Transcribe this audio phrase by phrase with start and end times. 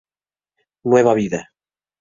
[0.83, 1.51] Nueva vida.